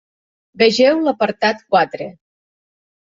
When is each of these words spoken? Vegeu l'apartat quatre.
Vegeu 0.61 1.01
l'apartat 1.07 1.61
quatre. 1.73 2.09